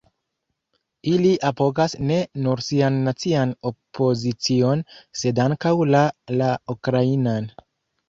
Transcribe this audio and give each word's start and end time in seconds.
Ili 1.11 1.33
apogas 1.49 1.93
ne 2.13 2.17
nur 2.47 2.65
sian 2.69 2.99
nacian 3.09 3.55
opozicion 3.73 4.85
sed 5.23 5.45
ankaŭ 5.49 5.79
la 5.95 6.05
la 6.43 6.53
ukrainan. 6.79 7.53